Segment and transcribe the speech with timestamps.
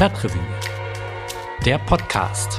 [0.00, 0.40] Stadtrevue,
[1.66, 2.58] der Podcast.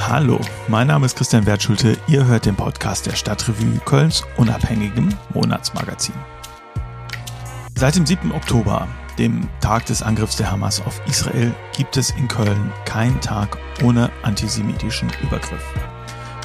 [0.00, 1.96] Hallo, mein Name ist Christian Wertschulte.
[2.08, 6.16] Ihr hört den Podcast der Stadtrevue Kölns unabhängigem Monatsmagazin.
[7.76, 8.32] Seit dem 7.
[8.32, 13.58] Oktober, dem Tag des Angriffs der Hamas auf Israel, gibt es in Köln keinen Tag
[13.84, 15.62] ohne antisemitischen Übergriff.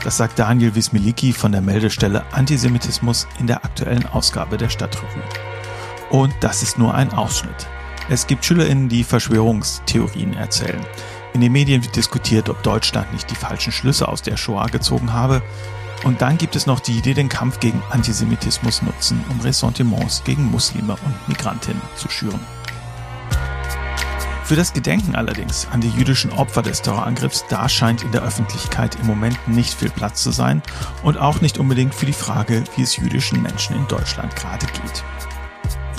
[0.04, 5.24] Das sagt Daniel Wismiliki von der Meldestelle Antisemitismus in der aktuellen Ausgabe der Stadtrevue.
[6.10, 7.68] Und das ist nur ein Ausschnitt.
[8.10, 10.84] Es gibt SchülerInnen, die Verschwörungstheorien erzählen.
[11.34, 15.14] In den Medien wird diskutiert, ob Deutschland nicht die falschen Schlüsse aus der Shoah gezogen
[15.14, 15.44] habe.
[16.04, 20.46] Und dann gibt es noch die, die den Kampf gegen Antisemitismus nutzen, um Ressentiments gegen
[20.46, 22.40] Muslime und Migrantinnen zu schüren.
[24.50, 28.96] Für das Gedenken allerdings an die jüdischen Opfer des Terrorangriffs, da scheint in der Öffentlichkeit
[29.00, 30.64] im Moment nicht viel Platz zu sein
[31.04, 35.04] und auch nicht unbedingt für die Frage, wie es jüdischen Menschen in Deutschland gerade geht.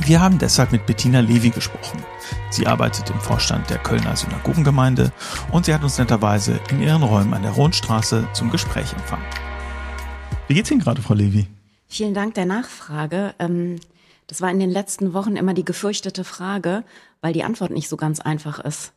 [0.05, 2.03] Wir haben deshalb mit Bettina Levi gesprochen.
[2.51, 5.13] Sie arbeitet im Vorstand der Kölner Synagogengemeinde
[5.53, 9.27] und sie hat uns netterweise in ihren Räumen an der Rohnstraße zum Gespräch empfangen.
[10.49, 11.47] Wie geht's Ihnen gerade, Frau Levi?
[11.87, 13.33] Vielen Dank der Nachfrage.
[13.39, 13.77] Ähm,
[14.31, 16.85] das war in den letzten Wochen immer die gefürchtete Frage,
[17.21, 18.93] weil die Antwort nicht so ganz einfach ist.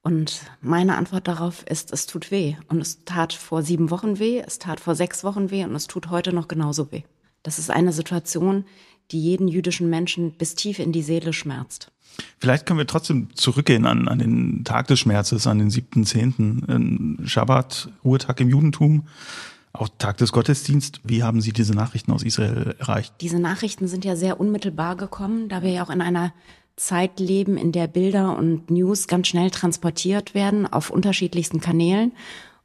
[0.00, 2.56] Und meine Antwort darauf ist, es tut weh.
[2.68, 5.88] Und es tat vor sieben Wochen weh, es tat vor sechs Wochen weh und es
[5.88, 7.02] tut heute noch genauso weh.
[7.42, 8.64] Das ist eine Situation,
[9.10, 11.92] die jeden jüdischen Menschen bis tief in die Seele schmerzt.
[12.38, 17.90] Vielleicht können wir trotzdem zurückgehen an, an den Tag des Schmerzes, an den 7.10., Schabbat,
[18.02, 19.06] Ruhetag im Judentum,
[19.72, 21.00] auch Tag des Gottesdienst.
[21.04, 23.14] Wie haben Sie diese Nachrichten aus Israel erreicht?
[23.20, 26.32] Diese Nachrichten sind ja sehr unmittelbar gekommen, da wir ja auch in einer
[26.76, 32.12] Zeit leben, in der Bilder und News ganz schnell transportiert werden auf unterschiedlichsten Kanälen.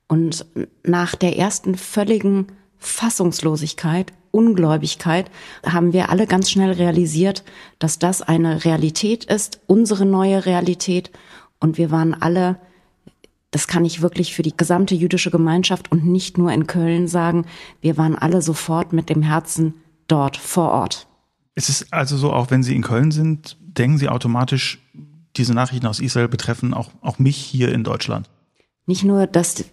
[0.08, 0.46] Und
[0.84, 2.48] nach der ersten völligen
[2.78, 5.30] Fassungslosigkeit, Ungläubigkeit
[5.66, 7.44] haben wir alle ganz schnell realisiert,
[7.80, 11.12] dass das eine Realität ist, unsere neue Realität.
[11.60, 12.60] Und wir waren alle,
[13.54, 17.46] das kann ich wirklich für die gesamte jüdische Gemeinschaft und nicht nur in Köln sagen,
[17.82, 19.76] wir waren alle sofort mit dem Herzen
[20.08, 21.08] dort vor Ort.
[21.54, 24.80] Es ist also so, auch wenn Sie in Köln sind, denken Sie automatisch,
[25.38, 28.28] diese Nachrichten aus Israel betreffen auch, auch mich hier in Deutschland?
[28.88, 29.66] Nicht nur, dass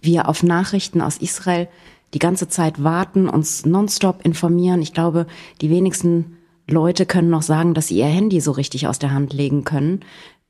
[0.00, 1.68] wir auf Nachrichten aus Israel
[2.14, 4.82] die ganze Zeit warten, uns nonstop informieren.
[4.82, 5.26] Ich glaube,
[5.60, 6.36] die wenigsten
[6.68, 10.00] Leute können noch sagen, dass sie ihr Handy so richtig aus der Hand legen können.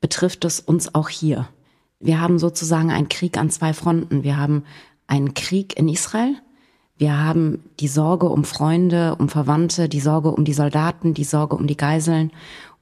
[0.01, 1.49] Betrifft es uns auch hier.
[1.99, 4.23] Wir haben sozusagen einen Krieg an zwei Fronten.
[4.23, 4.63] Wir haben
[5.07, 6.35] einen Krieg in Israel.
[6.97, 11.55] Wir haben die Sorge um Freunde, um Verwandte, die Sorge um die Soldaten, die Sorge
[11.55, 12.31] um die Geiseln.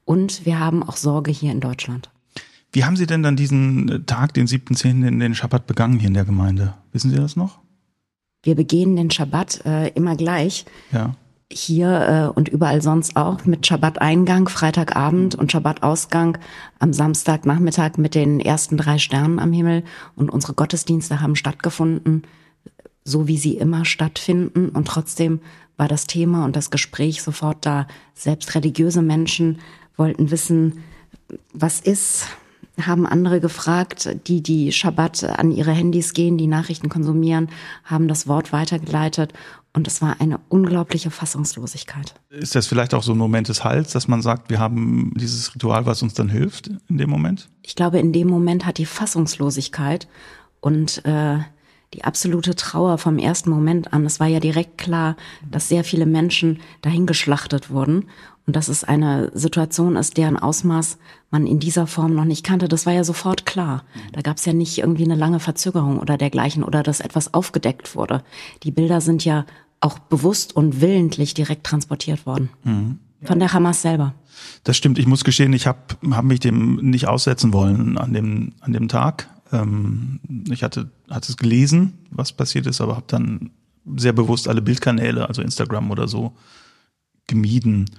[0.06, 2.10] Und wir haben auch Sorge hier in Deutschland.
[2.72, 5.08] Wie haben Sie denn dann diesen Tag, den 7.10.
[5.08, 6.74] in den Schabbat begangen hier in der Gemeinde?
[6.92, 7.60] Wissen Sie das noch?
[8.44, 10.66] Wir begehen den Schabbat äh, immer gleich.
[10.92, 11.16] Ja.
[11.52, 16.38] Hier äh, und überall sonst auch mit Schabbat-Eingang, Freitagabend und Schabbat-Ausgang
[16.80, 19.84] am Samstagnachmittag mit den ersten drei Sternen am Himmel.
[20.16, 22.24] Und unsere Gottesdienste haben stattgefunden,
[23.06, 24.70] so wie sie immer stattfinden.
[24.70, 25.40] Und trotzdem
[25.78, 27.88] war das Thema und das Gespräch sofort da.
[28.14, 29.60] Selbst religiöse Menschen
[29.96, 30.84] wollten wissen,
[31.54, 32.28] was ist,
[32.82, 37.50] haben andere gefragt, die die Schabbat an ihre Handys gehen, die Nachrichten konsumieren,
[37.84, 39.34] haben das Wort weitergeleitet
[39.78, 42.16] und es war eine unglaubliche Fassungslosigkeit.
[42.32, 45.54] Ist das vielleicht auch so ein Moment des Heils, dass man sagt, wir haben dieses
[45.54, 47.48] Ritual, was uns dann hilft in dem Moment?
[47.62, 50.08] Ich glaube, in dem Moment hat die Fassungslosigkeit
[50.62, 51.38] und äh,
[51.94, 54.04] die absolute Trauer vom ersten Moment an.
[54.04, 55.16] Es war ja direkt klar,
[55.48, 58.06] dass sehr viele Menschen dahingeschlachtet wurden
[58.48, 60.98] und dass es eine Situation ist, deren Ausmaß
[61.30, 62.68] man in dieser Form noch nicht kannte.
[62.68, 63.84] Das war ja sofort klar.
[64.14, 67.96] Da gab es ja nicht irgendwie eine lange Verzögerung oder dergleichen oder dass etwas aufgedeckt
[67.96, 68.24] wurde.
[68.64, 69.46] Die Bilder sind ja
[69.80, 72.50] auch bewusst und willentlich direkt transportiert worden.
[72.64, 73.00] Mhm.
[73.24, 74.14] Von der Hamas selber.
[74.64, 75.00] Das stimmt.
[75.00, 75.80] Ich muss gestehen, ich habe
[76.12, 79.28] hab mich dem nicht aussetzen wollen an dem, an dem Tag.
[79.52, 80.20] Ähm,
[80.50, 83.52] ich hatte, hatte es gelesen, was passiert ist, aber habe dann
[83.96, 86.34] sehr bewusst alle Bildkanäle, also Instagram oder so,
[87.26, 87.90] gemieden.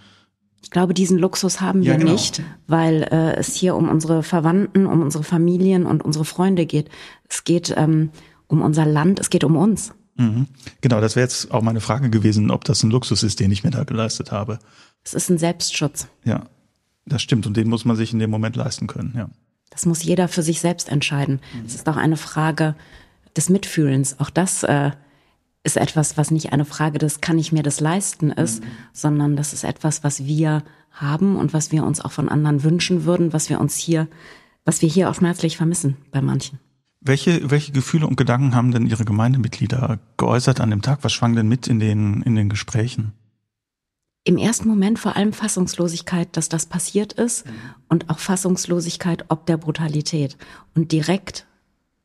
[0.62, 2.12] Ich glaube, diesen Luxus haben wir ja, genau.
[2.12, 6.90] nicht, weil äh, es hier um unsere Verwandten, um unsere Familien und unsere Freunde geht.
[7.28, 8.10] Es geht ähm,
[8.48, 9.94] um unser Land, es geht um uns.
[10.18, 10.46] Mhm.
[10.80, 13.64] Genau, das wäre jetzt auch meine Frage gewesen, ob das ein Luxus ist, den ich
[13.64, 14.58] mir da geleistet habe.
[15.04, 16.08] Es ist ein Selbstschutz.
[16.24, 16.46] Ja,
[17.06, 19.30] das stimmt und den muss man sich in dem Moment leisten können, ja.
[19.70, 21.40] Das muss jeder für sich selbst entscheiden.
[21.64, 22.74] Es ist auch eine Frage
[23.36, 24.18] des Mitfühlens.
[24.18, 24.90] Auch das äh,
[25.62, 28.68] ist etwas, was nicht eine Frage des kann ich mir das leisten ist, mhm.
[28.92, 33.04] sondern das ist etwas, was wir haben und was wir uns auch von anderen wünschen
[33.04, 34.08] würden, was wir uns hier,
[34.64, 36.58] was wir hier auch schmerzlich vermissen bei manchen.
[37.00, 40.98] Welche, welche Gefühle und Gedanken haben denn Ihre Gemeindemitglieder geäußert an dem Tag?
[41.02, 43.12] Was schwang denn mit in den, in den Gesprächen?
[44.24, 47.52] Im ersten Moment vor allem Fassungslosigkeit, dass das passiert ist mhm.
[47.88, 50.36] und auch Fassungslosigkeit ob der Brutalität
[50.74, 51.46] und direkt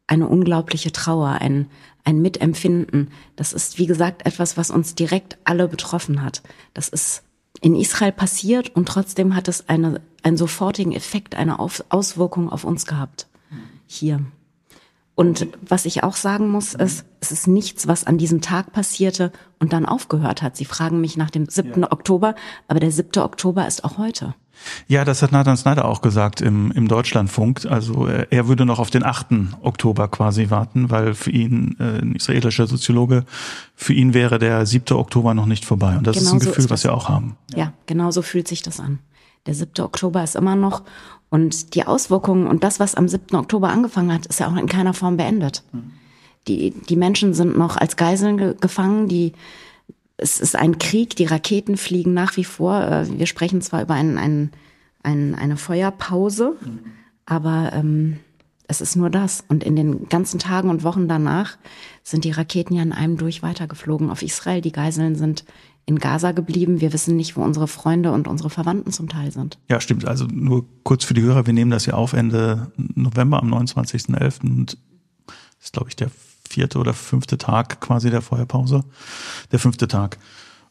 [0.08, 1.68] eine unglaubliche Trauer, ein,
[2.04, 3.10] ein Mitempfinden.
[3.36, 6.44] Das ist, wie gesagt, etwas, was uns direkt alle betroffen hat.
[6.74, 7.24] Das ist
[7.62, 12.86] in Israel passiert und trotzdem hat es eine, einen sofortigen Effekt, eine Auswirkung auf uns
[12.86, 13.28] gehabt.
[13.86, 14.22] Hier.
[15.16, 19.32] Und was ich auch sagen muss, ist, es ist nichts, was an diesem Tag passierte
[19.60, 20.58] und dann aufgehört hat.
[20.58, 21.82] Sie fragen mich nach dem 7.
[21.82, 21.92] Ja.
[21.92, 22.34] Oktober,
[22.68, 23.22] aber der 7.
[23.22, 24.34] Oktober ist auch heute.
[24.88, 27.66] Ja, das hat Nathan Snyder auch gesagt im, im Deutschlandfunk.
[27.66, 29.28] Also äh, er würde noch auf den 8.
[29.62, 33.26] Oktober quasi warten, weil für ihn, äh, ein israelischer Soziologe,
[33.76, 34.96] für ihn wäre der 7.
[34.96, 35.98] Oktober noch nicht vorbei.
[35.98, 37.36] Und das genau ist ein so Gefühl, ist was wir auch haben.
[37.56, 39.00] Ja, genau so fühlt sich das an.
[39.46, 39.84] Der 7.
[39.84, 40.84] Oktober ist immer noch
[41.30, 43.36] und die Auswirkungen und das, was am 7.
[43.36, 45.64] Oktober angefangen hat, ist ja auch in keiner Form beendet.
[46.48, 49.34] Die, die Menschen sind noch als Geiseln ge gefangen, die,
[50.18, 52.82] es ist ein Krieg, die Raketen fliegen nach wie vor.
[52.82, 54.52] Äh, wir sprechen zwar über einen, einen,
[55.02, 56.56] einen, eine Feuerpause,
[57.26, 58.20] aber ähm,
[58.68, 59.44] es ist nur das.
[59.48, 61.58] Und in den ganzen Tagen und Wochen danach
[62.04, 64.62] sind die Raketen ja in einem durch weitergeflogen auf Israel.
[64.62, 65.46] Die Geiseln sind
[65.86, 66.82] in Gaza geblieben.
[66.82, 69.60] Wir wissen nicht, wo unsere Freunde und unsere Verwandten zum Teil sind.
[69.70, 70.06] Ja, stimmt.
[70.06, 74.42] Also nur kurz für die Hörer, wir nehmen das ja auf Ende November am 29.11.
[74.44, 74.78] und
[75.62, 76.10] ist, glaube ich, der
[76.48, 78.84] vierte oder fünfte Tag quasi der Feuerpause.
[79.52, 80.18] Der fünfte Tag.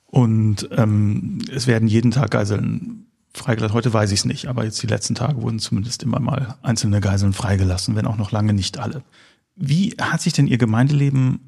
[0.06, 3.74] Und ähm, es werden jeden Tag Geiseln freigelassen.
[3.74, 7.00] Heute weiß ich es nicht, aber jetzt die letzten Tage wurden zumindest immer mal einzelne
[7.00, 9.02] Geiseln freigelassen, wenn auch noch lange nicht alle.
[9.56, 11.40] Wie hat sich denn Ihr Gemeindeleben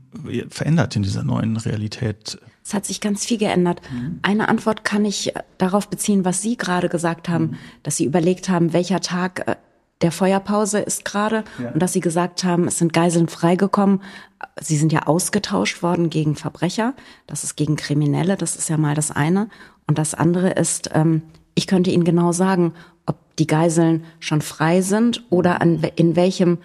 [0.49, 2.39] verändert in dieser neuen Realität?
[2.65, 3.83] Es hat sich ganz viel geändert.
[3.93, 4.21] Mhm.
[4.23, 7.57] Eine Antwort kann ich darauf beziehen, was Sie gerade gesagt haben, mhm.
[7.83, 9.57] dass Sie überlegt haben, welcher Tag äh,
[10.01, 11.71] der Feuerpause ist gerade ja.
[11.71, 14.03] und dass Sie gesagt haben, es sind Geiseln freigekommen.
[14.61, 16.95] Sie sind ja ausgetauscht worden gegen Verbrecher.
[17.27, 18.37] Das ist gegen Kriminelle.
[18.37, 19.49] Das ist ja mal das eine.
[19.87, 21.23] Und das andere ist, ähm,
[21.55, 22.73] ich könnte Ihnen genau sagen,
[23.07, 26.59] ob die Geiseln schon frei sind oder an, in welchem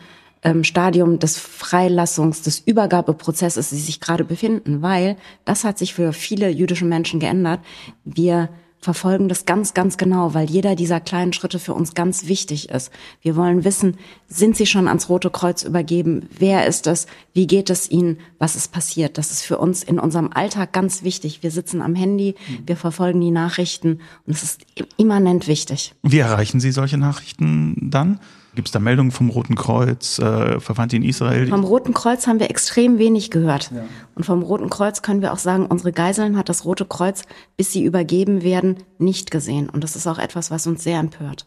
[0.43, 6.13] ähm, Stadium des Freilassungs, des Übergabeprozesses sie sich gerade befinden, weil das hat sich für
[6.13, 7.59] viele jüdische Menschen geändert.
[8.05, 8.49] Wir
[8.81, 12.91] verfolgen das ganz, ganz genau, weil jeder dieser kleinen Schritte für uns ganz wichtig ist.
[13.21, 13.97] Wir wollen wissen,
[14.27, 16.29] sind sie schon ans Rote Kreuz übergeben?
[16.37, 17.07] Wer ist es?
[17.33, 18.19] Wie geht es ihnen?
[18.37, 19.17] Was ist passiert?
[19.17, 21.43] Das ist für uns in unserem Alltag ganz wichtig.
[21.43, 24.61] Wir sitzen am Handy, wir verfolgen die Nachrichten und es ist
[24.97, 25.93] immanent wichtig.
[26.03, 28.19] Wie erreichen Sie solche Nachrichten dann?
[28.55, 31.47] Gibt es da Meldungen vom Roten Kreuz, äh, Verwandte in Israel?
[31.47, 33.71] Vom Roten Kreuz haben wir extrem wenig gehört.
[33.71, 33.83] Ja.
[34.15, 37.23] Und vom Roten Kreuz können wir auch sagen, unsere Geiseln hat das Rote Kreuz,
[37.57, 39.69] bis sie übergeben werden, nicht gesehen.
[39.69, 41.45] Und das ist auch etwas, was uns sehr empört.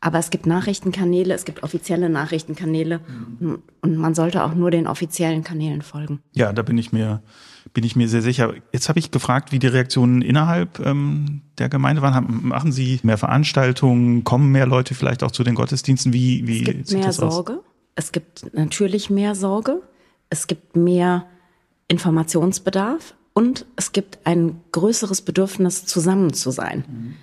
[0.00, 3.00] Aber es gibt Nachrichtenkanäle, es gibt offizielle Nachrichtenkanäle
[3.40, 3.62] mhm.
[3.80, 6.20] und man sollte auch nur den offiziellen Kanälen folgen.
[6.32, 7.22] Ja, da bin ich mir
[7.72, 8.54] bin ich mir sehr sicher.
[8.72, 12.46] Jetzt habe ich gefragt, wie die Reaktionen innerhalb ähm, der Gemeinde waren.
[12.48, 14.24] Machen Sie mehr Veranstaltungen?
[14.24, 16.12] Kommen mehr Leute vielleicht auch zu den Gottesdiensten?
[16.12, 17.54] Wie, wie es gibt mehr Sorge.
[17.54, 17.64] Aus?
[17.94, 19.82] Es gibt natürlich mehr Sorge.
[20.30, 21.26] Es gibt mehr
[21.88, 26.84] Informationsbedarf und es gibt ein größeres Bedürfnis, zusammen zu sein.
[26.88, 27.14] Mhm.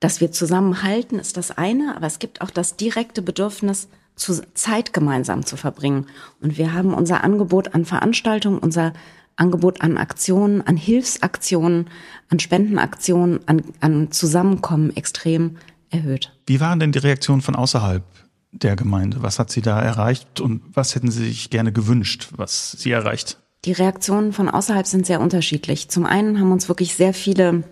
[0.00, 5.44] Dass wir zusammenhalten, ist das eine, aber es gibt auch das direkte Bedürfnis, Zeit gemeinsam
[5.44, 6.06] zu verbringen.
[6.40, 8.92] Und wir haben unser Angebot an Veranstaltungen, unser
[9.36, 11.90] Angebot an Aktionen, an Hilfsaktionen,
[12.30, 15.56] an Spendenaktionen, an, an Zusammenkommen extrem
[15.90, 16.32] erhöht.
[16.46, 18.04] Wie waren denn die Reaktionen von außerhalb
[18.52, 19.22] der Gemeinde?
[19.22, 23.38] Was hat sie da erreicht und was hätten Sie sich gerne gewünscht, was sie erreicht?
[23.64, 25.88] Die Reaktionen von außerhalb sind sehr unterschiedlich.
[25.88, 27.64] Zum einen haben uns wirklich sehr viele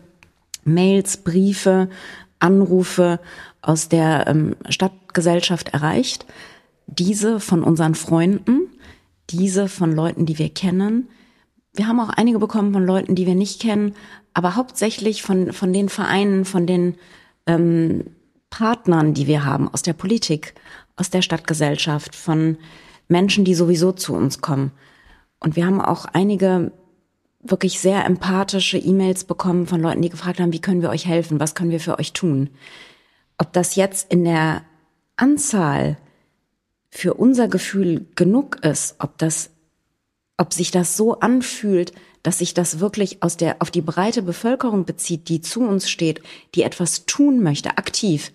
[0.65, 1.91] Mails, Briefe,
[2.39, 3.21] Anrufe
[3.61, 6.27] aus der ähm, Stadtgesellschaft erreicht.
[6.87, 8.69] Diese von unseren Freunden,
[9.31, 11.09] diese von Leuten, die wir kennen,
[11.75, 13.95] wir haben auch einige bekommen von Leuten, die wir nicht kennen,
[14.35, 16.97] aber hauptsächlich von, von den Vereinen, von den
[17.47, 18.05] ähm,
[18.51, 20.55] Partnern, die wir haben, aus der Politik,
[20.97, 22.59] aus der Stadtgesellschaft, von
[23.09, 24.73] Menschen, die sowieso zu uns kommen.
[25.41, 26.73] Und wir haben auch einige
[27.41, 31.41] wirklich sehr empathische E-Mails bekommen von Leuten, die gefragt haben, wie können wir euch helfen,
[31.41, 32.51] was können wir für euch tun.
[33.39, 34.63] Ob das jetzt in der
[35.17, 35.97] Anzahl
[36.91, 39.51] für unser Gefühl genug ist, ob das
[40.43, 41.93] ob sich das so anfühlt,
[42.25, 46.21] dass sich das wirklich aus der, auf die breite Bevölkerung bezieht, die zu uns steht,
[46.57, 48.33] die etwas tun möchte, aktiv.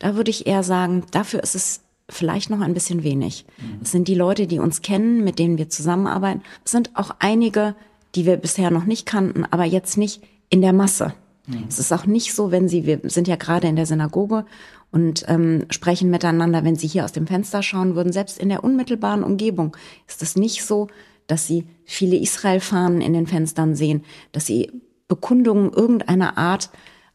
[0.00, 3.46] Da würde ich eher sagen, dafür ist es vielleicht noch ein bisschen wenig.
[3.58, 3.78] Mhm.
[3.84, 6.42] Es sind die Leute, die uns kennen, mit denen wir zusammenarbeiten.
[6.64, 7.76] Es sind auch einige,
[8.16, 11.14] die wir bisher noch nicht kannten, aber jetzt nicht in der Masse.
[11.46, 11.66] Mhm.
[11.68, 14.44] Es ist auch nicht so, wenn Sie, wir sind ja gerade in der Synagoge
[14.90, 18.64] und ähm, sprechen miteinander, wenn Sie hier aus dem Fenster schauen würden, selbst in der
[18.64, 19.76] unmittelbaren Umgebung
[20.08, 20.88] ist es nicht so,
[21.26, 24.70] dass Sie viele Israel-Fahnen in den Fenstern sehen, dass Sie
[25.08, 26.70] Bekundungen irgendeiner Art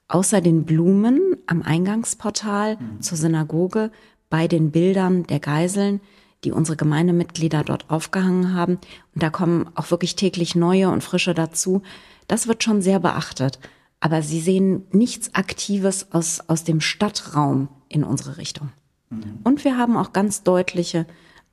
[0.07, 3.01] außer den Blumen am Eingangsportal mhm.
[3.01, 3.91] zur Synagoge
[4.29, 6.01] bei den Bildern der Geiseln,
[6.43, 8.79] die unsere Gemeindemitglieder dort aufgehangen haben.
[9.13, 11.81] Und da kommen auch wirklich täglich neue und frische dazu.
[12.27, 13.59] Das wird schon sehr beachtet.
[13.99, 18.69] Aber sie sehen nichts Aktives aus, aus dem Stadtraum in unsere Richtung.
[19.09, 19.39] Mhm.
[19.43, 21.05] Und wir haben auch ganz deutliche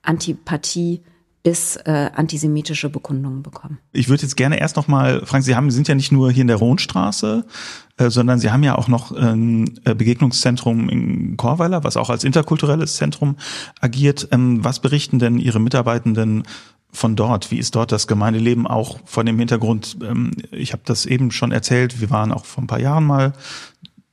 [0.03, 1.03] Antipathie
[1.47, 3.79] bis äh, antisemitische Bekundungen bekommen.
[3.93, 6.41] Ich würde jetzt gerne erst noch mal fragen, Sie haben sind ja nicht nur hier
[6.41, 7.47] in der Rohnstraße,
[7.99, 12.25] äh, sondern Sie haben ja auch noch ein äh, Begegnungszentrum in Chorweiler, was auch als
[12.25, 13.37] interkulturelles Zentrum
[13.81, 14.27] agiert.
[14.33, 16.43] Ähm, was berichten denn Ihre Mitarbeitenden
[16.91, 17.53] von dort?
[17.53, 19.99] Wie ist dort das Gemeindeleben auch von dem Hintergrund?
[20.03, 22.01] Ähm, ich habe das eben schon erzählt.
[22.01, 23.35] Wir waren auch vor ein paar Jahren mal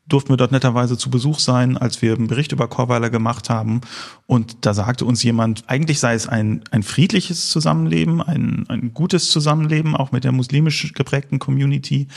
[0.08, 3.82] durften wir dort netterweise zu Besuch sein, als wir einen Bericht über Chorweiler gemacht haben.
[4.26, 9.30] Und da sagte uns jemand, eigentlich sei es ein, ein friedliches Zusammenleben, ein, ein gutes
[9.30, 12.08] Zusammenleben, auch mit der muslimisch geprägten Community.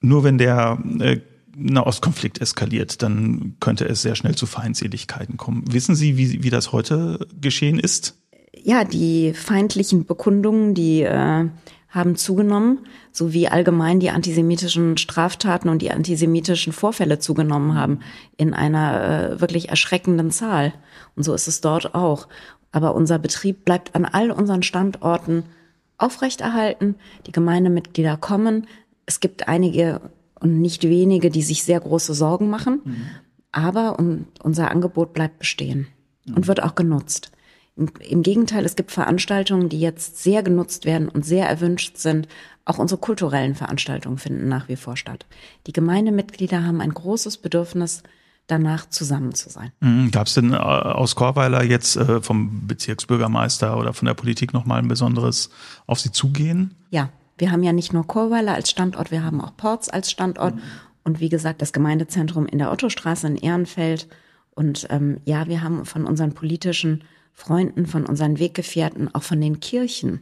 [0.00, 1.20] Nur wenn der äh,
[1.56, 5.64] Nahostkonflikt eskaliert, dann könnte es sehr schnell zu Feindseligkeiten kommen.
[5.70, 8.16] Wissen Sie, wie, wie das heute geschehen ist?
[8.62, 11.48] Ja, die feindlichen Bekundungen, die äh,
[11.90, 18.00] haben zugenommen, so wie allgemein die antisemitischen Straftaten und die antisemitischen Vorfälle zugenommen haben
[18.36, 20.72] in einer äh, wirklich erschreckenden Zahl.
[21.16, 22.28] Und so ist es dort auch.
[22.72, 25.42] Aber unser Betrieb bleibt an all unseren Standorten
[25.98, 26.94] aufrechterhalten.
[27.26, 28.68] Die Gemeindemitglieder kommen.
[29.06, 30.00] Es gibt einige
[30.38, 32.80] und nicht wenige, die sich sehr große Sorgen machen.
[32.84, 33.06] Mhm.
[33.52, 33.98] Aber
[34.42, 35.88] unser Angebot bleibt bestehen
[36.24, 36.34] mhm.
[36.36, 37.32] und wird auch genutzt.
[38.00, 42.28] Im Gegenteil, es gibt Veranstaltungen, die jetzt sehr genutzt werden und sehr erwünscht sind.
[42.64, 45.26] Auch unsere kulturellen Veranstaltungen finden nach wie vor statt.
[45.66, 48.02] Die Gemeindemitglieder haben ein großes Bedürfnis,
[48.46, 49.72] danach zusammen zu sein.
[49.80, 50.10] Mhm.
[50.10, 54.80] Gab es denn äh, aus Chorweiler jetzt äh, vom Bezirksbürgermeister oder von der Politik nochmal
[54.80, 55.50] ein besonderes
[55.86, 56.74] auf Sie zugehen?
[56.90, 60.56] Ja, wir haben ja nicht nur Chorweiler als Standort, wir haben auch Ports als Standort.
[60.56, 60.60] Mhm.
[61.04, 64.08] Und wie gesagt, das Gemeindezentrum in der Ottostraße in Ehrenfeld.
[64.54, 69.60] Und ähm, ja, wir haben von unseren politischen Freunden, von unseren Weggefährten, auch von den
[69.60, 70.20] Kirchen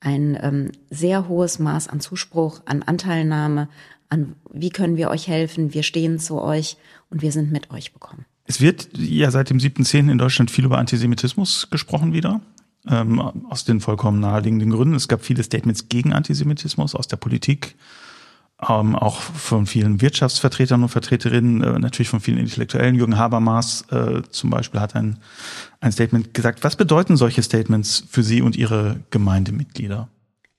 [0.00, 3.68] ein ähm, sehr hohes Maß an Zuspruch, an Anteilnahme,
[4.08, 6.76] an wie können wir euch helfen, wir stehen zu euch
[7.10, 8.24] und wir sind mit euch bekommen.
[8.44, 10.10] Es wird ja seit dem 7.10.
[10.10, 12.40] in Deutschland viel über Antisemitismus gesprochen wieder.
[12.88, 14.94] Ähm, aus den vollkommen naheliegenden Gründen.
[14.94, 17.74] Es gab viele Statements gegen Antisemitismus aus der Politik,
[18.62, 22.94] ähm, auch von vielen Wirtschaftsvertretern und Vertreterinnen, äh, natürlich von vielen Intellektuellen.
[22.94, 25.18] Jürgen Habermas äh, zum Beispiel hat ein,
[25.80, 26.64] ein Statement gesagt.
[26.64, 30.08] Was bedeuten solche Statements für Sie und Ihre Gemeindemitglieder?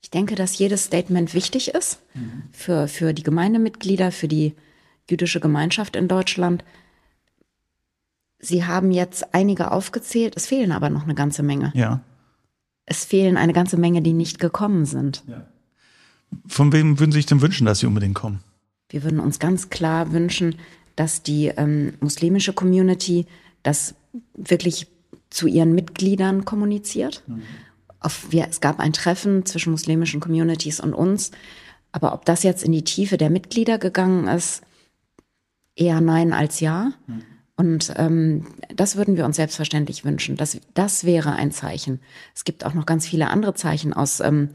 [0.02, 2.44] Ich denke, dass jedes Statement wichtig ist mhm.
[2.52, 4.54] für, für die Gemeindemitglieder, für die
[5.10, 6.64] jüdische Gemeinschaft in Deutschland.
[8.40, 11.72] Sie haben jetzt einige aufgezählt, es fehlen aber noch eine ganze Menge.
[11.74, 12.02] Ja.
[12.86, 15.24] Es fehlen eine ganze Menge, die nicht gekommen sind.
[15.28, 15.48] Ja.
[16.48, 18.40] Von wem würden Sie sich denn wünschen, dass sie unbedingt kommen?
[18.90, 20.56] Wir würden uns ganz klar wünschen,
[20.96, 23.26] dass die ähm, muslimische Community
[23.64, 23.96] das
[24.36, 24.88] wirklich
[25.30, 27.24] zu ihren Mitgliedern kommuniziert.
[27.28, 27.42] Mhm.
[28.00, 31.32] Auf, wir, es gab ein Treffen zwischen muslimischen Communities und uns.
[31.92, 34.62] Aber ob das jetzt in die Tiefe der Mitglieder gegangen ist,
[35.76, 36.92] eher nein als ja.
[37.08, 37.24] Mhm.
[37.56, 40.38] Und ähm, das würden wir uns selbstverständlich wünschen.
[40.38, 42.00] Das, das wäre ein Zeichen.
[42.36, 44.50] Es gibt auch noch ganz viele andere Zeichen aus ähm,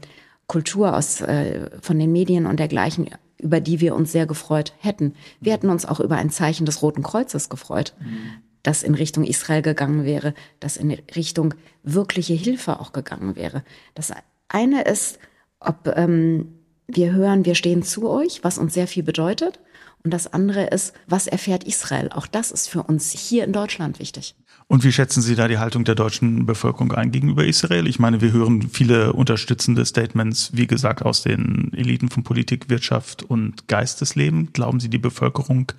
[0.47, 5.15] Kultur aus, äh, von den Medien und dergleichen, über die wir uns sehr gefreut hätten.
[5.39, 8.41] Wir hätten uns auch über ein Zeichen des Roten Kreuzes gefreut, mhm.
[8.61, 13.63] das in Richtung Israel gegangen wäre, das in Richtung wirkliche Hilfe auch gegangen wäre.
[13.95, 14.11] Das
[14.47, 15.19] eine ist,
[15.59, 19.59] ob ähm, wir hören, wir stehen zu euch, was uns sehr viel bedeutet.
[20.03, 22.09] Und das andere ist, was erfährt Israel?
[22.09, 24.35] Auch das ist für uns hier in Deutschland wichtig.
[24.73, 27.85] Und wie schätzen Sie da die Haltung der deutschen Bevölkerung ein gegenüber Israel?
[27.85, 33.21] Ich meine, wir hören viele unterstützende Statements, wie gesagt, aus den Eliten von Politik, Wirtschaft
[33.21, 34.51] und Geistesleben.
[34.51, 35.71] Glauben Sie, die Bevölkerung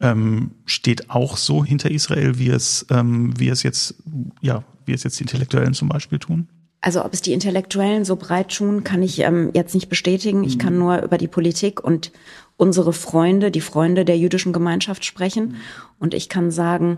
[0.00, 3.96] ähm, steht auch so hinter Israel, wie es, ähm, wie es jetzt,
[4.40, 6.48] ja, wie es jetzt die Intellektuellen zum Beispiel tun?
[6.80, 10.42] Also ob es die Intellektuellen so breit tun, kann ich ähm, jetzt nicht bestätigen.
[10.42, 10.78] Ich kann mhm.
[10.78, 12.12] nur über die Politik und
[12.56, 15.48] unsere Freunde, die Freunde der jüdischen Gemeinschaft sprechen.
[15.48, 15.56] Mhm.
[15.98, 16.96] Und ich kann sagen,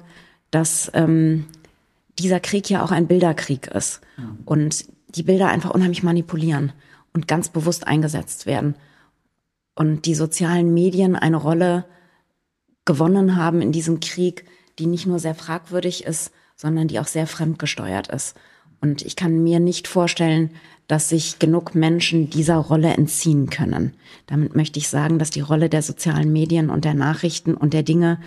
[0.55, 1.47] dass ähm,
[2.19, 4.39] dieser Krieg ja auch ein Bilderkrieg ist mhm.
[4.45, 6.73] und die Bilder einfach unheimlich manipulieren
[7.13, 8.75] und ganz bewusst eingesetzt werden.
[9.75, 11.85] Und die sozialen Medien eine Rolle
[12.85, 14.45] gewonnen haben in diesem Krieg,
[14.79, 18.37] die nicht nur sehr fragwürdig ist, sondern die auch sehr fremdgesteuert ist.
[18.81, 20.51] Und ich kann mir nicht vorstellen,
[20.87, 23.95] dass sich genug Menschen dieser Rolle entziehen können.
[24.27, 27.83] Damit möchte ich sagen, dass die Rolle der sozialen Medien und der Nachrichten und der
[27.83, 28.21] Dinge,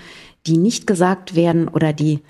[0.48, 2.22] die nicht gesagt werden oder die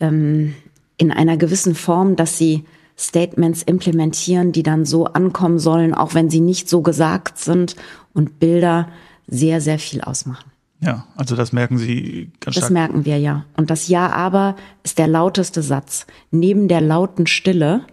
[0.00, 0.54] ähm,
[0.96, 2.64] in einer gewissen Form, dass sie
[2.96, 7.74] Statements implementieren, die dann so ankommen sollen, auch wenn sie nicht so gesagt sind
[8.12, 8.88] und Bilder
[9.26, 10.50] sehr, sehr viel ausmachen.
[10.80, 12.64] Ja, also das merken Sie ganz stark.
[12.64, 13.46] Das merken wir ja.
[13.56, 16.06] Und das Ja aber ist der lauteste Satz.
[16.30, 17.86] Neben der lauten Stille,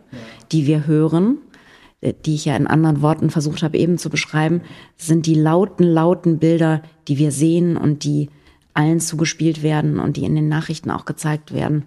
[0.51, 1.37] die wir hören,
[2.01, 4.61] äh, die ich ja in anderen Worten versucht habe eben zu beschreiben,
[4.97, 8.29] sind die lauten, lauten Bilder, die wir sehen und die
[8.81, 11.85] allen zugespielt werden und die in den Nachrichten auch gezeigt werden,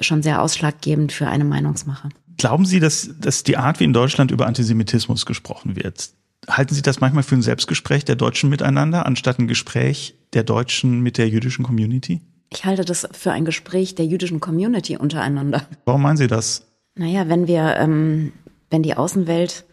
[0.00, 2.08] schon sehr ausschlaggebend für eine Meinungsmache.
[2.38, 6.10] Glauben Sie, dass, dass die Art, wie in Deutschland über Antisemitismus gesprochen wird,
[6.48, 11.00] halten Sie das manchmal für ein Selbstgespräch der Deutschen miteinander, anstatt ein Gespräch der Deutschen
[11.00, 12.22] mit der jüdischen Community?
[12.50, 15.66] Ich halte das für ein Gespräch der jüdischen Community untereinander.
[15.84, 16.66] Warum meinen Sie das?
[16.96, 18.32] Naja, wenn wir, ähm,
[18.70, 19.64] wenn die Außenwelt,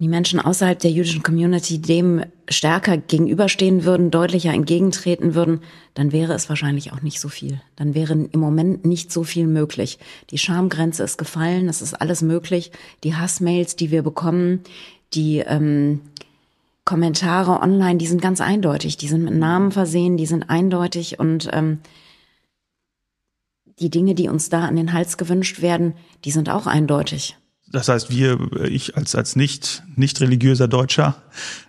[0.00, 5.60] die Menschen außerhalb der jüdischen Community dem stärker gegenüberstehen würden, deutlicher entgegentreten würden,
[5.92, 7.60] dann wäre es wahrscheinlich auch nicht so viel.
[7.76, 9.98] Dann wäre im Moment nicht so viel möglich.
[10.30, 12.72] Die Schamgrenze ist gefallen, es ist alles möglich.
[13.04, 14.60] Die Hassmails, die wir bekommen,
[15.12, 16.00] die ähm,
[16.86, 21.50] Kommentare online, die sind ganz eindeutig, die sind mit Namen versehen, die sind eindeutig und
[21.52, 21.78] ähm,
[23.80, 25.92] die Dinge, die uns da an den Hals gewünscht werden,
[26.24, 27.36] die sind auch eindeutig.
[27.72, 31.22] Das heißt, wir, ich als, als nicht, nicht religiöser Deutscher,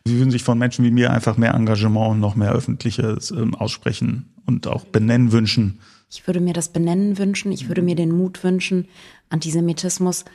[0.06, 3.54] sie würden sich von Menschen wie mir einfach mehr Engagement und noch mehr öffentliches ähm,
[3.54, 5.80] aussprechen und auch benennen wünschen.
[6.10, 8.88] Ich würde mir das Benennen wünschen, ich würde mir den Mut wünschen,
[9.30, 10.26] Antisemitismus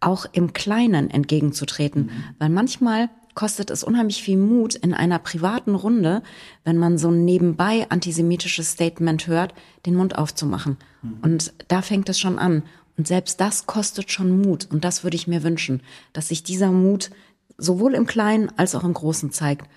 [0.00, 2.04] auch im Kleinen entgegenzutreten.
[2.04, 2.10] Mhm.
[2.38, 6.22] Weil manchmal kostet es unheimlich viel Mut in einer privaten Runde,
[6.64, 9.54] wenn man so ein nebenbei antisemitisches Statement hört,
[9.84, 10.78] den Mund aufzumachen.
[11.02, 11.18] Mhm.
[11.22, 12.62] Und da fängt es schon an.
[12.96, 14.68] Und selbst das kostet schon Mut.
[14.70, 17.10] Und das würde ich mir wünschen, dass sich dieser Mut
[17.58, 19.68] sowohl im Kleinen als auch im Großen zeigt.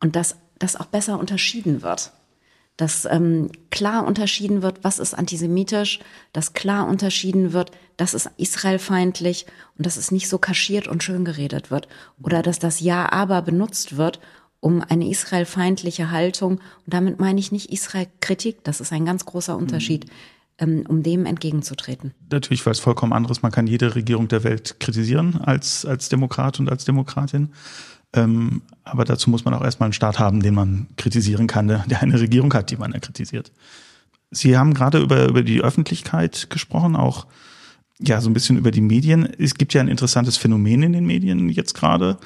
[0.00, 2.12] Und dass das auch besser unterschieden wird
[2.78, 5.98] dass ähm, klar unterschieden wird, was ist antisemitisch,
[6.32, 11.24] dass klar unterschieden wird, das ist israelfeindlich und dass es nicht so kaschiert und schön
[11.24, 11.88] geredet wird.
[12.22, 14.20] Oder dass das Ja aber benutzt wird,
[14.60, 19.56] um eine israelfeindliche Haltung, und damit meine ich nicht Israel-Kritik, das ist ein ganz großer
[19.56, 20.10] Unterschied, mhm.
[20.58, 22.12] Ähm, um dem entgegenzutreten.
[22.30, 26.60] Natürlich, weil es vollkommen anderes, man kann jede Regierung der Welt kritisieren als, als Demokrat
[26.60, 27.50] und als Demokratin.
[28.14, 31.84] Ähm, aber dazu muss man auch erstmal einen Staat haben, den man kritisieren kann, der,
[31.86, 33.52] der eine Regierung hat, die man ja kritisiert.
[34.30, 37.26] Sie haben gerade über, über die Öffentlichkeit gesprochen, auch
[38.00, 39.28] ja so ein bisschen über die Medien.
[39.38, 42.18] Es gibt ja ein interessantes Phänomen in den Medien jetzt gerade.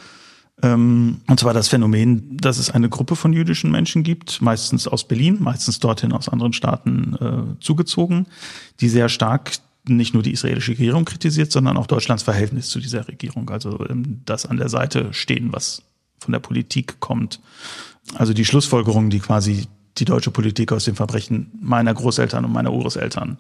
[0.63, 5.07] Ähm, und zwar das Phänomen, dass es eine Gruppe von jüdischen Menschen gibt, meistens aus
[5.07, 8.27] Berlin, meistens dorthin aus anderen Staaten äh, zugezogen,
[8.81, 9.53] die sehr stark
[9.85, 13.51] nicht nur die israelische Regierung kritisiert, sondern auch Deutschlands Verhältnis zu dieser Regierung.
[13.51, 15.83] Also ähm, das an der Seite stehen, was
[16.21, 17.41] von der Politik kommt.
[18.15, 19.67] Also die Schlussfolgerungen, die quasi
[19.99, 23.39] die deutsche Politik aus dem Verbrechen meiner Großeltern und meiner Urgroßeltern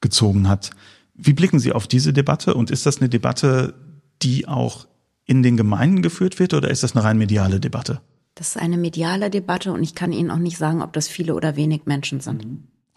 [0.00, 0.70] gezogen hat.
[1.14, 3.74] Wie blicken Sie auf diese Debatte und ist das eine Debatte,
[4.22, 4.86] die auch
[5.26, 8.00] in den Gemeinden geführt wird oder ist das eine rein mediale Debatte?
[8.34, 11.34] Das ist eine mediale Debatte und ich kann Ihnen auch nicht sagen, ob das viele
[11.34, 12.44] oder wenig Menschen sind.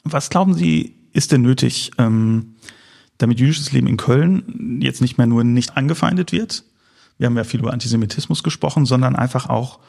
[0.04, 2.56] Was glauben Sie, ist denn nötig, ähm,
[3.18, 6.64] damit jüdisches Leben in Köln jetzt nicht mehr nur nicht angefeindet wird?
[7.18, 9.80] Wir haben ja viel über Antisemitismus gesprochen, sondern einfach auch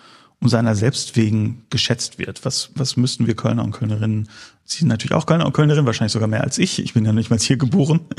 [0.40, 2.44] um seiner selbst wegen geschätzt wird.
[2.44, 4.29] Was, was müssten wir Kölner und Kölnerinnen,
[4.64, 7.12] Sie sind natürlich auch Kölner und Kölnerinnen, wahrscheinlich sogar mehr als ich, ich bin ja
[7.12, 8.01] nicht mal hier geboren.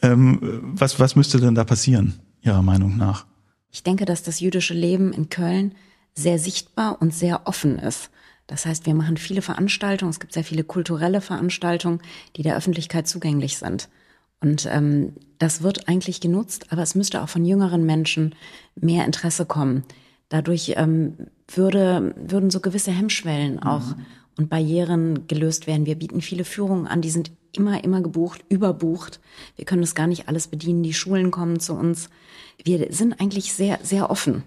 [0.00, 3.26] Ähm, was, was müsste denn da passieren, Ihrer Meinung nach?
[3.78, 5.72] Ich denke, dass das jüdische Leben in Köln
[6.12, 8.10] sehr sichtbar und sehr offen ist.
[8.48, 12.00] Das heißt, wir machen viele Veranstaltungen, es gibt sehr viele kulturelle Veranstaltungen,
[12.34, 13.88] die der Öffentlichkeit zugänglich sind.
[14.40, 18.34] Und ähm, das wird eigentlich genutzt, aber es müsste auch von jüngeren Menschen
[18.74, 19.84] mehr Interesse kommen.
[20.28, 24.06] Dadurch ähm, würde, würden so gewisse Hemmschwellen auch mhm.
[24.38, 25.84] Und Barrieren gelöst werden.
[25.84, 29.20] Wir bieten viele Führungen an, die sind immer, immer gebucht, überbucht.
[29.56, 30.82] Wir können das gar nicht alles bedienen.
[30.82, 32.08] Die Schulen kommen zu uns.
[32.62, 34.44] Wir sind eigentlich sehr, sehr offen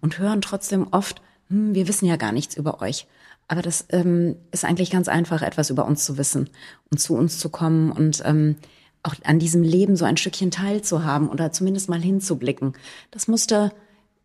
[0.00, 3.06] und hören trotzdem oft, hm, wir wissen ja gar nichts über euch.
[3.48, 6.50] Aber das ähm, ist eigentlich ganz einfach, etwas über uns zu wissen
[6.90, 8.56] und zu uns zu kommen und ähm,
[9.02, 12.72] auch an diesem Leben so ein Stückchen teilzuhaben oder zumindest mal hinzublicken.
[13.12, 13.72] Das musste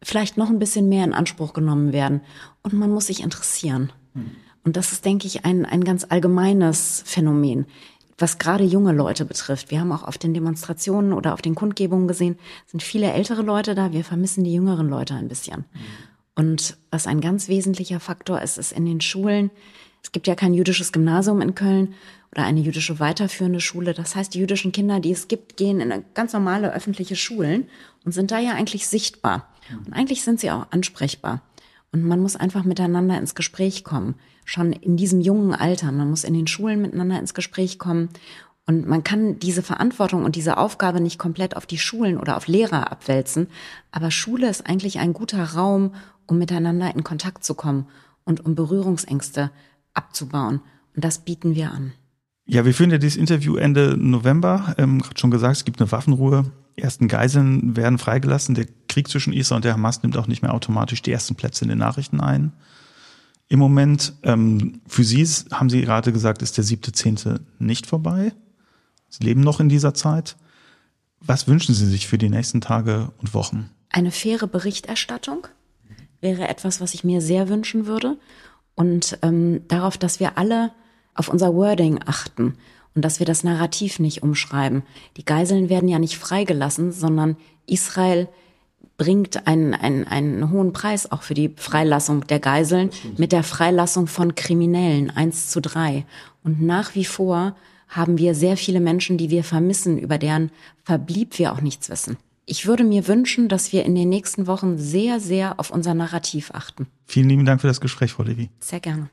[0.01, 2.21] vielleicht noch ein bisschen mehr in Anspruch genommen werden.
[2.63, 3.91] Und man muss sich interessieren.
[4.13, 4.31] Hm.
[4.63, 7.65] Und das ist, denke ich, ein, ein ganz allgemeines Phänomen,
[8.17, 9.71] was gerade junge Leute betrifft.
[9.71, 13.73] Wir haben auch auf den Demonstrationen oder auf den Kundgebungen gesehen, sind viele ältere Leute
[13.73, 13.91] da.
[13.91, 15.65] Wir vermissen die jüngeren Leute ein bisschen.
[16.35, 19.51] Und was ein ganz wesentlicher Faktor ist, ist in den Schulen
[20.03, 21.93] Es gibt ja kein jüdisches Gymnasium in Köln
[22.31, 23.93] oder eine jüdische weiterführende Schule.
[23.93, 27.67] Das heißt, die jüdischen Kinder, die es gibt, gehen in ganz normale öffentliche Schulen
[28.05, 29.47] und sind da ja eigentlich sichtbar.
[29.85, 31.41] Und eigentlich sind sie auch ansprechbar.
[31.91, 34.15] Und man muss einfach miteinander ins Gespräch kommen.
[34.45, 35.91] Schon in diesem jungen Alter.
[35.91, 38.09] Man muss in den Schulen miteinander ins Gespräch kommen.
[38.65, 42.47] Und man kann diese Verantwortung und diese Aufgabe nicht komplett auf die Schulen oder auf
[42.47, 43.47] Lehrer abwälzen.
[43.91, 45.93] Aber Schule ist eigentlich ein guter Raum,
[46.27, 47.87] um miteinander in Kontakt zu kommen
[48.23, 49.51] und um Berührungsängste
[49.93, 50.61] abzubauen.
[50.95, 51.93] Und das bieten wir an.
[52.45, 54.75] Ja, wir führen ja dieses Interview Ende November.
[54.77, 56.45] Ähm, gerade schon gesagt, es gibt eine Waffenruhe.
[56.75, 58.55] Ersten Geiseln werden freigelassen.
[58.55, 61.65] Der Krieg zwischen Israel und der Hamas nimmt auch nicht mehr automatisch die ersten Plätze
[61.65, 62.51] in den Nachrichten ein.
[63.47, 68.33] Im Moment, ähm, für Sie, haben Sie gerade gesagt, ist der siebte, zehnte nicht vorbei.
[69.09, 70.37] Sie leben noch in dieser Zeit.
[71.19, 73.69] Was wünschen Sie sich für die nächsten Tage und Wochen?
[73.89, 75.47] Eine faire Berichterstattung
[76.21, 78.17] wäre etwas, was ich mir sehr wünschen würde.
[78.75, 80.71] Und ähm, darauf, dass wir alle
[81.13, 82.55] auf unser Wording achten
[82.95, 84.83] und dass wir das Narrativ nicht umschreiben.
[85.17, 88.27] Die Geiseln werden ja nicht freigelassen, sondern Israel
[89.01, 94.05] bringt einen, einen, einen hohen Preis auch für die Freilassung der Geiseln mit der Freilassung
[94.05, 96.05] von Kriminellen eins zu drei.
[96.43, 97.55] Und nach wie vor
[97.87, 100.51] haben wir sehr viele Menschen, die wir vermissen, über deren
[100.83, 102.15] Verblieb wir auch nichts wissen.
[102.45, 106.51] Ich würde mir wünschen, dass wir in den nächsten Wochen sehr, sehr auf unser Narrativ
[106.53, 106.85] achten.
[107.07, 108.51] Vielen lieben Dank für das Gespräch, Frau Levy.
[108.59, 109.09] Sehr gerne.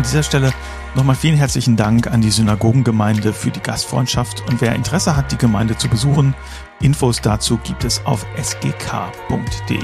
[0.00, 0.50] An dieser Stelle
[0.94, 5.36] Nochmal vielen herzlichen Dank an die Synagogengemeinde für die Gastfreundschaft und wer Interesse hat, die
[5.36, 6.34] Gemeinde zu besuchen,
[6.80, 9.78] Infos dazu gibt es auf sgk.de.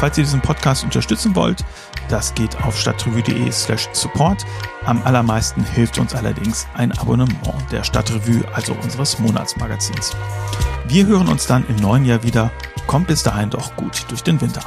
[0.00, 1.64] Falls ihr diesen Podcast unterstützen wollt,
[2.08, 4.44] das geht auf stadtrevue.de slash support.
[4.84, 7.38] Am allermeisten hilft uns allerdings ein Abonnement
[7.70, 10.10] der Stadtrevue, also unseres Monatsmagazins.
[10.88, 12.50] Wir hören uns dann im neuen Jahr wieder.
[12.88, 14.62] Kommt bis dahin doch gut durch den Winter.